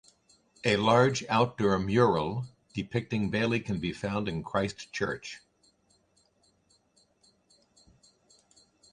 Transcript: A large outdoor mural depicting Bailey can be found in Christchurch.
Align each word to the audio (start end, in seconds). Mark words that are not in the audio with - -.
A 0.63 0.77
large 0.77 1.23
outdoor 1.29 1.77
mural 1.77 2.45
depicting 2.73 3.29
Bailey 3.29 3.59
can 3.59 3.79
be 3.79 3.93
found 3.93 4.27
in 4.27 4.41
Christchurch. 4.41 5.41